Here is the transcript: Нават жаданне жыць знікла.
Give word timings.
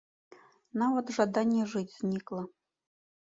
Нават 0.81 1.11
жаданне 1.17 1.67
жыць 1.75 1.93
знікла. 1.99 2.41